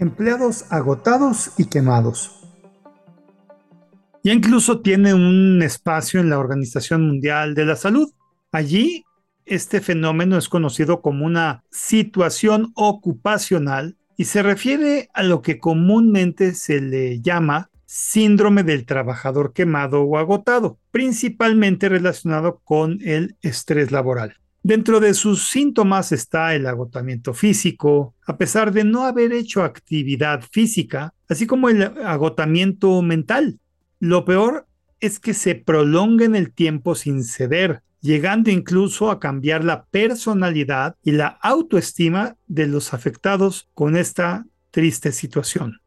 Empleados 0.00 0.64
agotados 0.70 1.50
y 1.58 1.64
quemados. 1.64 2.38
Ya 4.22 4.32
incluso 4.32 4.80
tiene 4.80 5.12
un 5.12 5.60
espacio 5.62 6.20
en 6.20 6.30
la 6.30 6.38
Organización 6.38 7.04
Mundial 7.04 7.54
de 7.56 7.64
la 7.64 7.74
Salud. 7.74 8.08
Allí, 8.52 9.04
este 9.44 9.80
fenómeno 9.80 10.38
es 10.38 10.48
conocido 10.48 11.00
como 11.00 11.26
una 11.26 11.64
situación 11.70 12.70
ocupacional 12.76 13.96
y 14.16 14.26
se 14.26 14.42
refiere 14.42 15.08
a 15.14 15.24
lo 15.24 15.42
que 15.42 15.58
comúnmente 15.58 16.54
se 16.54 16.80
le 16.80 17.20
llama 17.20 17.70
síndrome 17.84 18.62
del 18.62 18.86
trabajador 18.86 19.52
quemado 19.52 20.02
o 20.02 20.16
agotado, 20.18 20.78
principalmente 20.92 21.88
relacionado 21.88 22.60
con 22.62 22.98
el 23.02 23.36
estrés 23.42 23.90
laboral. 23.90 24.36
Dentro 24.62 25.00
de 25.00 25.14
sus 25.14 25.48
síntomas 25.48 26.12
está 26.12 26.54
el 26.54 26.66
agotamiento 26.66 27.32
físico, 27.32 28.14
a 28.26 28.36
pesar 28.36 28.72
de 28.72 28.84
no 28.84 29.04
haber 29.04 29.32
hecho 29.32 29.62
actividad 29.62 30.42
física, 30.50 31.14
así 31.28 31.46
como 31.46 31.68
el 31.68 31.82
agotamiento 31.82 33.00
mental. 33.02 33.60
Lo 34.00 34.24
peor 34.24 34.66
es 35.00 35.20
que 35.20 35.32
se 35.32 35.54
prolonga 35.54 36.24
en 36.24 36.34
el 36.34 36.52
tiempo 36.52 36.94
sin 36.94 37.22
ceder, 37.22 37.82
llegando 38.00 38.50
incluso 38.50 39.10
a 39.10 39.20
cambiar 39.20 39.64
la 39.64 39.84
personalidad 39.86 40.96
y 41.02 41.12
la 41.12 41.38
autoestima 41.40 42.36
de 42.46 42.66
los 42.66 42.94
afectados 42.94 43.68
con 43.74 43.96
esta 43.96 44.44
triste 44.70 45.12
situación. 45.12 45.80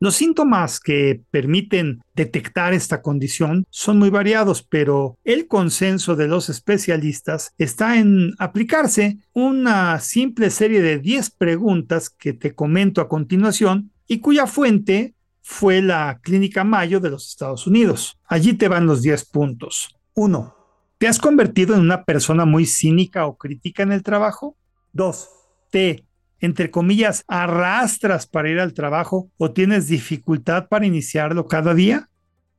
Los 0.00 0.16
síntomas 0.16 0.80
que 0.80 1.22
permiten 1.30 2.02
detectar 2.14 2.74
esta 2.74 3.00
condición 3.00 3.64
son 3.70 3.98
muy 3.98 4.10
variados, 4.10 4.62
pero 4.62 5.16
el 5.24 5.46
consenso 5.46 6.16
de 6.16 6.28
los 6.28 6.48
especialistas 6.48 7.52
está 7.58 7.98
en 7.98 8.34
aplicarse 8.38 9.18
una 9.32 10.00
simple 10.00 10.50
serie 10.50 10.82
de 10.82 10.98
10 10.98 11.30
preguntas 11.30 12.10
que 12.10 12.32
te 12.32 12.54
comento 12.54 13.00
a 13.00 13.08
continuación 13.08 13.92
y 14.06 14.18
cuya 14.18 14.46
fuente 14.46 15.14
fue 15.42 15.82
la 15.82 16.18
Clínica 16.22 16.64
Mayo 16.64 17.00
de 17.00 17.10
los 17.10 17.28
Estados 17.28 17.66
Unidos. 17.66 18.18
Allí 18.24 18.54
te 18.54 18.68
van 18.68 18.86
los 18.86 19.02
10 19.02 19.26
puntos. 19.26 19.94
1. 20.14 20.54
¿Te 20.98 21.06
has 21.06 21.18
convertido 21.18 21.74
en 21.74 21.82
una 21.82 22.04
persona 22.04 22.44
muy 22.44 22.66
cínica 22.66 23.26
o 23.26 23.36
crítica 23.36 23.82
en 23.82 23.92
el 23.92 24.02
trabajo? 24.02 24.56
2. 24.92 25.28
¿Te 25.70 26.03
entre 26.44 26.70
comillas, 26.70 27.24
arrastras 27.26 28.26
para 28.26 28.50
ir 28.50 28.60
al 28.60 28.74
trabajo 28.74 29.30
o 29.38 29.52
tienes 29.52 29.86
dificultad 29.88 30.68
para 30.68 30.86
iniciarlo 30.86 31.46
cada 31.46 31.74
día? 31.74 32.10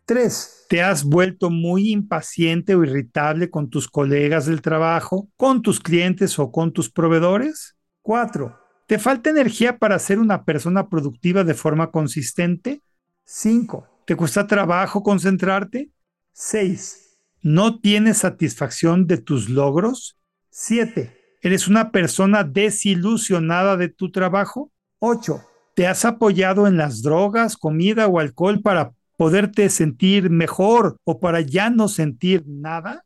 3. 0.05 0.65
¿Te 0.69 0.81
has 0.81 1.03
vuelto 1.03 1.49
muy 1.49 1.91
impaciente 1.91 2.75
o 2.75 2.83
irritable 2.83 3.49
con 3.49 3.69
tus 3.69 3.87
colegas 3.87 4.45
del 4.45 4.61
trabajo, 4.61 5.29
con 5.37 5.61
tus 5.61 5.79
clientes 5.79 6.37
o 6.39 6.51
con 6.51 6.73
tus 6.73 6.91
proveedores? 6.91 7.75
4. 8.01 8.57
¿Te 8.87 8.99
falta 8.99 9.29
energía 9.29 9.77
para 9.77 9.97
ser 9.99 10.19
una 10.19 10.43
persona 10.43 10.89
productiva 10.89 11.43
de 11.43 11.53
forma 11.53 11.91
consistente? 11.91 12.81
5. 13.25 13.87
¿Te 14.05 14.15
cuesta 14.15 14.45
trabajo 14.45 15.01
concentrarte? 15.01 15.91
6. 16.33 17.19
¿No 17.41 17.79
tienes 17.79 18.19
satisfacción 18.19 19.07
de 19.07 19.17
tus 19.17 19.49
logros? 19.49 20.17
7. 20.49 21.24
¿Eres 21.45 21.67
una 21.67 21.91
persona 21.91 22.43
desilusionada 22.43 23.77
de 23.77 23.89
tu 23.89 24.09
trabajo? 24.09 24.71
8. 24.97 25.43
¿Te 25.75 25.85
has 25.85 26.03
apoyado 26.03 26.65
en 26.65 26.75
las 26.75 27.03
drogas, 27.03 27.55
comida 27.55 28.07
o 28.07 28.19
alcohol 28.19 28.63
para 28.63 28.93
poderte 29.15 29.69
sentir 29.69 30.31
mejor 30.31 30.97
o 31.03 31.19
para 31.19 31.41
ya 31.41 31.69
no 31.69 31.87
sentir 31.87 32.43
nada? 32.47 33.05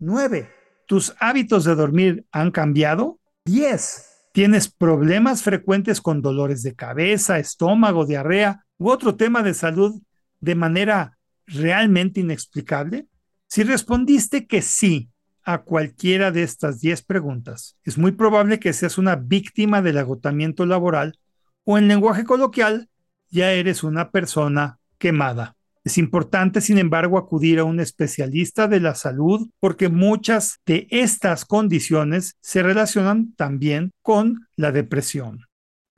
9. 0.00 0.50
¿Tus 0.88 1.14
hábitos 1.20 1.62
de 1.62 1.76
dormir 1.76 2.26
han 2.32 2.50
cambiado? 2.50 3.20
10. 3.44 4.30
¿Tienes 4.32 4.68
problemas 4.68 5.44
frecuentes 5.44 6.00
con 6.00 6.22
dolores 6.22 6.64
de 6.64 6.74
cabeza, 6.74 7.38
estómago, 7.38 8.04
diarrea 8.04 8.64
u 8.78 8.90
otro 8.90 9.14
tema 9.14 9.44
de 9.44 9.54
salud 9.54 10.02
de 10.40 10.54
manera 10.56 11.18
realmente 11.46 12.18
inexplicable? 12.18 13.06
Si 13.46 13.62
respondiste 13.62 14.48
que 14.48 14.60
sí, 14.60 15.08
a 15.46 15.62
cualquiera 15.62 16.32
de 16.32 16.42
estas 16.42 16.80
10 16.80 17.02
preguntas, 17.02 17.78
es 17.84 17.96
muy 17.96 18.12
probable 18.12 18.58
que 18.58 18.72
seas 18.72 18.98
una 18.98 19.14
víctima 19.14 19.80
del 19.80 19.96
agotamiento 19.96 20.66
laboral 20.66 21.18
o 21.64 21.78
en 21.78 21.88
lenguaje 21.88 22.24
coloquial, 22.24 22.88
ya 23.30 23.52
eres 23.52 23.84
una 23.84 24.10
persona 24.10 24.78
quemada. 24.98 25.56
Es 25.84 25.98
importante, 25.98 26.60
sin 26.60 26.78
embargo, 26.78 27.16
acudir 27.16 27.60
a 27.60 27.64
un 27.64 27.78
especialista 27.78 28.66
de 28.66 28.80
la 28.80 28.96
salud 28.96 29.48
porque 29.60 29.88
muchas 29.88 30.58
de 30.66 30.88
estas 30.90 31.44
condiciones 31.44 32.34
se 32.40 32.64
relacionan 32.64 33.32
también 33.34 33.92
con 34.02 34.48
la 34.56 34.72
depresión. 34.72 35.46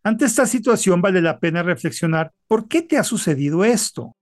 Ante 0.02 0.26
esta 0.26 0.44
situación 0.44 1.00
vale 1.00 1.22
la 1.22 1.40
pena 1.40 1.62
reflexionar 1.62 2.32
por 2.46 2.68
qué 2.68 2.82
te 2.82 2.98
ha 2.98 3.02
sucedido 3.02 3.64
esto. 3.64 4.14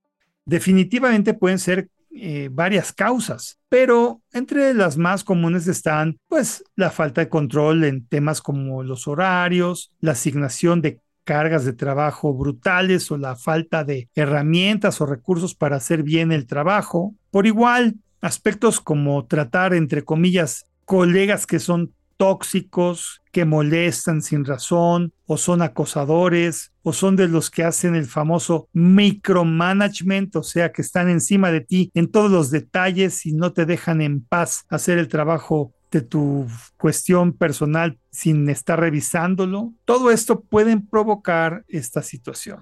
Definitivamente 0.45 1.33
pueden 1.33 1.59
ser 1.59 1.89
eh, 2.19 2.49
varias 2.51 2.93
causas, 2.93 3.59
pero 3.69 4.21
entre 4.33 4.73
las 4.73 4.97
más 4.97 5.23
comunes 5.23 5.67
están 5.67 6.17
pues 6.27 6.63
la 6.75 6.89
falta 6.89 7.21
de 7.21 7.29
control 7.29 7.83
en 7.83 8.05
temas 8.05 8.41
como 8.41 8.83
los 8.83 9.07
horarios, 9.07 9.91
la 9.99 10.13
asignación 10.13 10.81
de 10.81 10.99
cargas 11.23 11.65
de 11.65 11.73
trabajo 11.73 12.33
brutales 12.33 13.11
o 13.11 13.17
la 13.17 13.35
falta 13.35 13.83
de 13.83 14.09
herramientas 14.15 15.01
o 15.01 15.05
recursos 15.05 15.55
para 15.55 15.75
hacer 15.75 16.01
bien 16.01 16.31
el 16.31 16.47
trabajo. 16.47 17.13
Por 17.31 17.45
igual, 17.45 17.95
aspectos 18.21 18.79
como 18.79 19.25
tratar, 19.25 19.73
entre 19.73 20.03
comillas, 20.03 20.65
colegas 20.85 21.45
que 21.45 21.59
son 21.59 21.93
tóxicos, 22.15 23.21
que 23.37 23.45
molestan 23.45 24.23
sin 24.23 24.45
razón, 24.45 25.13
o 25.27 25.37
son 25.37 25.61
acosadores, 25.61 26.71
o 26.81 26.91
son 26.91 27.15
de 27.15 27.27
los 27.27 27.51
que 27.51 27.63
hacen 27.63 27.93
el 27.93 28.07
famoso 28.07 28.67
micromanagement, 28.73 30.35
o 30.37 30.41
sea, 30.41 30.71
que 30.71 30.81
están 30.81 31.07
encima 31.07 31.51
de 31.51 31.61
ti 31.61 31.91
en 31.93 32.09
todos 32.09 32.31
los 32.31 32.49
detalles 32.49 33.27
y 33.27 33.33
no 33.33 33.53
te 33.53 33.67
dejan 33.67 34.01
en 34.01 34.21
paz 34.21 34.65
hacer 34.69 34.97
el 34.97 35.07
trabajo 35.07 35.71
de 35.91 36.01
tu 36.01 36.47
cuestión 36.77 37.31
personal 37.31 37.99
sin 38.09 38.49
estar 38.49 38.79
revisándolo. 38.79 39.71
Todo 39.85 40.09
esto 40.09 40.39
pueden 40.41 40.87
provocar 40.87 41.63
esta 41.67 42.01
situación. 42.01 42.61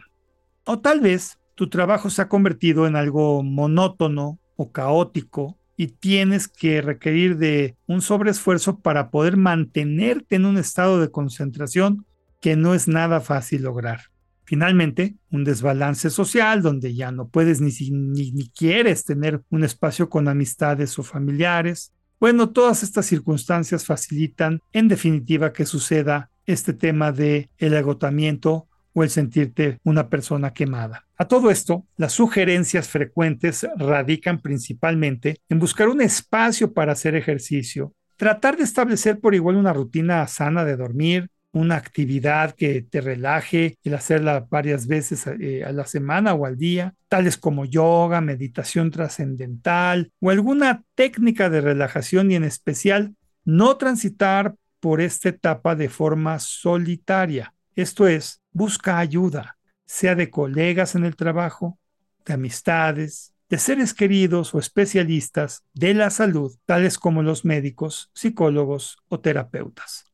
O 0.65 0.79
tal 0.79 0.99
vez 0.99 1.39
tu 1.55 1.69
trabajo 1.69 2.09
se 2.09 2.21
ha 2.21 2.27
convertido 2.27 2.85
en 2.85 2.97
algo 2.97 3.43
monótono 3.43 4.39
o 4.57 4.73
caótico 4.73 5.57
y 5.77 5.87
tienes 5.87 6.47
que 6.47 6.81
requerir 6.81 7.37
de 7.37 7.75
un 7.87 8.01
sobreesfuerzo 8.01 8.79
para 8.79 9.09
poder 9.09 9.37
mantenerte 9.37 10.35
en 10.35 10.45
un 10.45 10.57
estado 10.57 10.99
de 10.99 11.11
concentración 11.11 12.05
que 12.39 12.55
no 12.55 12.73
es 12.73 12.87
nada 12.87 13.21
fácil 13.21 13.63
lograr. 13.63 14.01
Finalmente, 14.45 15.15
un 15.31 15.43
desbalance 15.43 16.09
social 16.11 16.61
donde 16.61 16.93
ya 16.93 17.11
no 17.11 17.27
puedes 17.27 17.61
ni, 17.61 17.71
ni, 17.89 18.31
ni 18.31 18.49
quieres 18.49 19.03
tener 19.03 19.41
un 19.49 19.63
espacio 19.63 20.07
con 20.07 20.27
amistades 20.27 20.97
o 20.99 21.03
familiares. 21.03 21.91
Bueno, 22.19 22.51
todas 22.51 22.83
estas 22.83 23.07
circunstancias 23.07 23.85
facilitan 23.85 24.59
en 24.71 24.87
definitiva 24.87 25.51
que 25.51 25.65
suceda 25.65 26.29
este 26.45 26.73
tema 26.73 27.11
de 27.11 27.49
el 27.57 27.75
agotamiento 27.75 28.67
o 28.93 29.03
el 29.03 29.09
sentirte 29.09 29.79
una 29.83 30.09
persona 30.09 30.53
quemada. 30.53 31.04
A 31.17 31.25
todo 31.25 31.49
esto, 31.49 31.85
las 31.95 32.11
sugerencias 32.11 32.89
frecuentes 32.89 33.65
radican 33.77 34.41
principalmente 34.41 35.37
en 35.47 35.59
buscar 35.59 35.87
un 35.87 36.01
espacio 36.01 36.73
para 36.73 36.91
hacer 36.91 37.15
ejercicio, 37.15 37.93
tratar 38.17 38.57
de 38.57 38.63
establecer 38.63 39.19
por 39.19 39.33
igual 39.33 39.55
una 39.55 39.71
rutina 39.71 40.27
sana 40.27 40.65
de 40.65 40.75
dormir, 40.75 41.29
una 41.53 41.77
actividad 41.77 42.53
que 42.53 42.81
te 42.81 42.99
relaje, 42.99 43.77
el 43.85 43.93
hacerla 43.93 44.45
varias 44.49 44.87
veces 44.87 45.25
eh, 45.25 45.63
a 45.63 45.71
la 45.71 45.85
semana 45.85 46.33
o 46.33 46.45
al 46.45 46.57
día, 46.57 46.93
tales 47.07 47.37
como 47.37 47.63
yoga, 47.63 48.19
meditación 48.19 48.91
trascendental 48.91 50.11
o 50.19 50.31
alguna 50.31 50.83
técnica 50.95 51.49
de 51.49 51.61
relajación 51.61 52.29
y 52.29 52.35
en 52.35 52.43
especial 52.43 53.15
no 53.45 53.77
transitar 53.77 54.55
por 54.81 54.99
esta 54.99 55.29
etapa 55.29 55.77
de 55.77 55.87
forma 55.87 56.39
solitaria. 56.39 57.53
Esto 57.73 58.05
es, 58.05 58.41
busca 58.51 58.99
ayuda, 58.99 59.54
sea 59.85 60.15
de 60.15 60.29
colegas 60.29 60.95
en 60.95 61.05
el 61.05 61.15
trabajo, 61.15 61.79
de 62.25 62.33
amistades, 62.33 63.33
de 63.49 63.59
seres 63.59 63.93
queridos 63.93 64.53
o 64.55 64.59
especialistas 64.59 65.63
de 65.73 65.93
la 65.93 66.09
salud, 66.09 66.55
tales 66.65 66.97
como 66.97 67.21
los 67.21 67.45
médicos, 67.45 68.09
psicólogos 68.13 68.97
o 69.07 69.19
terapeutas. 69.19 70.11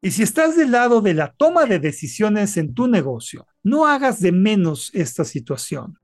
Y 0.00 0.12
si 0.12 0.22
estás 0.22 0.56
del 0.56 0.70
lado 0.70 1.00
de 1.00 1.14
la 1.14 1.32
toma 1.32 1.64
de 1.64 1.80
decisiones 1.80 2.56
en 2.56 2.74
tu 2.74 2.86
negocio, 2.86 3.46
no 3.62 3.86
hagas 3.86 4.20
de 4.20 4.32
menos 4.32 4.90
esta 4.94 5.24
situación. 5.24 5.98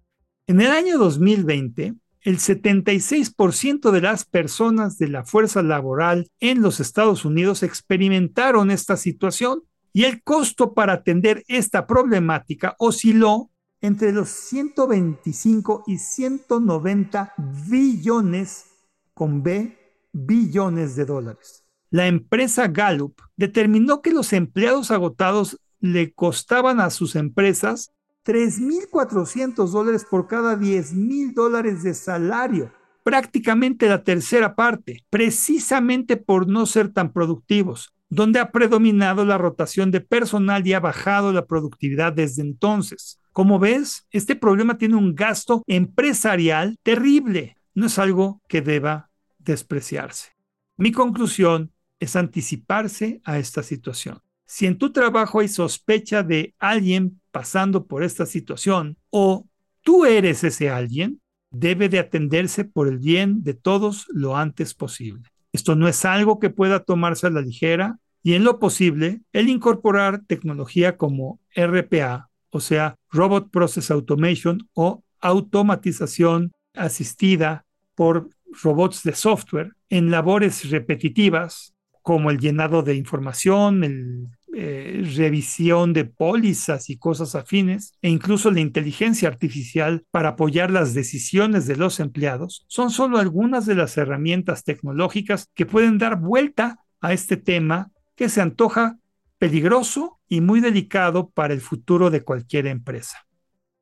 En 0.47 0.61
el 0.61 0.71
año 0.71 0.99
2020, 0.99 1.95
el 2.23 2.39
76% 2.39 3.91
de 3.91 4.01
las 4.01 4.25
personas 4.25 4.97
de 4.99 5.09
la 5.09 5.25
fuerza 5.25 5.63
laboral 5.63 6.29
en 6.41 6.63
los 6.63 6.81
Estados 6.81 7.25
Unidos 7.25 7.63
experimentaron 7.63 8.71
esta 8.71 8.97
situación 8.97 9.63
y 9.95 10.05
el 10.05 10.23
costo 10.23 10.75
para 10.75 10.93
atender 10.93 11.45
esta 11.49 11.87
problemática 11.87 12.75
osciló 12.79 13.51
entre 13.81 14.13
los 14.13 14.29
125 14.29 15.85
y 15.87 15.99
190 15.99 17.33
billones 17.71 18.67
con 19.15 19.43
B 19.43 19.79
billones 20.13 20.97
de 20.97 21.05
dólares. 21.05 21.65
La 21.91 22.09
empresa 22.09 22.67
Gallup 22.67 23.21
determinó 23.37 24.03
que 24.03 24.11
los 24.11 24.33
empleados 24.33 24.91
agotados 24.91 25.61
le 25.79 26.13
costaban 26.13 26.81
a 26.81 26.91
sus 26.91 27.15
empresas 27.15 27.93
3.400 28.25 29.69
dólares 29.69 30.05
por 30.11 30.27
cada 30.27 30.57
10.000 30.57 31.35
dólares 31.35 31.85
de 31.85 31.95
salario, 31.95 32.73
prácticamente 33.05 33.89
la 33.89 34.03
tercera 34.03 34.57
parte, 34.57 35.05
precisamente 35.09 36.17
por 36.17 36.49
no 36.49 36.67
ser 36.67 36.93
tan 36.93 37.13
productivos, 37.13 37.94
donde 38.09 38.39
ha 38.39 38.53
predominado 38.53 39.25
la 39.25 39.39
rotación 39.39 39.91
de 39.91 40.01
personal 40.01 40.67
y 40.67 40.73
ha 40.73 40.81
bajado 40.81 41.33
la 41.33 41.47
productividad 41.47 42.13
desde 42.13 42.43
entonces. 42.43 43.21
Como 43.33 43.59
ves, 43.59 44.07
este 44.11 44.37
problema 44.37 44.79
tiene 44.79 44.97
un 44.97 45.15
gasto 45.15 45.63
empresarial 45.67 46.79
terrible. 46.83 47.57
No 47.75 47.87
es 47.87 47.99
algo 47.99 48.41
que 48.49 48.63
deba 48.63 49.11
despreciarse. 49.39 50.31
Mi 50.77 50.93
conclusión 50.93 51.73
es 51.99 52.17
anticiparse 52.17 53.21
a 53.25 53.39
esta 53.39 53.63
situación. 53.63 54.21
Si 54.47 54.67
en 54.67 54.79
tu 54.79 54.93
trabajo 54.93 55.41
hay 55.41 55.49
sospecha 55.49 56.23
de 56.23 56.55
alguien 56.59 57.21
pasando 57.31 57.87
por 57.87 58.03
esta 58.03 58.27
situación 58.27 58.97
o 59.11 59.47
tú 59.83 60.05
eres 60.05 60.45
ese 60.45 60.71
alguien, 60.71 61.21
debe 61.51 61.89
de 61.89 61.99
atenderse 61.99 62.65
por 62.65 62.89
el 62.89 62.99
bien 62.99 63.43
de 63.43 63.55
todos 63.55 64.07
lo 64.11 64.37
antes 64.37 64.75
posible. 64.75 65.34
Esto 65.55 65.77
no 65.77 65.87
es 65.87 66.05
algo 66.05 66.41
que 66.41 66.51
pueda 66.51 66.81
tomarse 66.81 67.29
a 67.29 67.31
la 67.31 67.41
ligera 67.41 68.01
y 68.25 68.35
en 68.35 68.43
lo 68.43 68.59
posible 68.59 69.21
el 69.33 69.49
incorporar 69.49 70.23
tecnología 70.27 70.97
como 70.97 71.39
RPA, 71.55 72.29
o 72.51 72.59
sea, 72.59 72.97
Robot 73.13 73.53
Process 73.53 73.93
Automation 73.93 74.69
o 74.75 75.05
automatización 75.21 76.51
asistida 76.75 77.65
por 77.95 78.31
robots 78.65 79.05
de 79.05 79.15
software 79.15 79.75
en 79.91 80.11
labores 80.11 80.69
repetitivas 80.71 81.73
como 82.03 82.33
el 82.33 82.39
llenado 82.39 82.83
de 82.83 82.97
información, 82.97 83.85
el, 83.85 84.27
eh, 84.57 85.03
revisión 85.17 85.93
de 85.93 86.05
pólizas 86.05 86.91
y 86.91 86.97
cosas 86.97 87.35
afines, 87.35 87.95
e 88.03 88.09
incluso 88.09 88.51
la 88.51 88.61
inteligencia 88.61 89.29
artificial 89.29 90.05
para 90.11 90.31
apoyar 90.31 90.71
las 90.71 90.95
decisiones 90.95 91.67
de 91.67 91.77
los 91.77 92.01
empleados, 92.01 92.65
son 92.69 92.91
solo 92.91 93.19
algunas 93.19 93.67
de 93.67 93.75
las 93.75 93.97
herramientas 93.97 94.65
tecnológicas 94.65 95.51
que 95.55 95.67
pueden 95.67 95.99
dar 95.99 96.19
vuelta 96.19 96.79
a 97.01 97.13
este 97.13 97.37
tema 97.37 97.91
que 98.17 98.29
se 98.29 98.41
antoja 98.41 98.99
peligroso 99.39 100.21
y 100.29 100.41
muy 100.41 100.61
delicado 100.61 101.31
para 101.31 101.53
el 101.53 101.61
futuro 101.61 102.11
de 102.11 102.23
cualquier 102.23 102.67
empresa. 102.67 103.27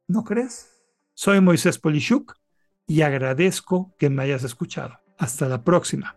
¿No 0.09 0.25
crees? 0.25 0.71
Soy 1.15 1.41
Moisés 1.41 1.79
Polishuk 1.79 2.35
y 2.87 3.03
agradezco 3.03 3.95
que 3.99 4.11
me 4.11 4.23
hayas 4.23 4.45
escuchado. 4.45 4.99
Hasta 5.19 5.49
la 5.49 5.63
próxima. 5.63 6.17